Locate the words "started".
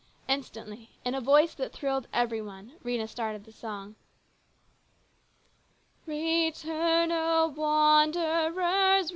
3.07-3.45